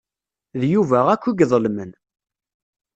D 0.59 0.61
Yuba 0.73 0.99
akk 1.13 1.23
i 1.27 1.31
iḍelmen. 1.43 1.91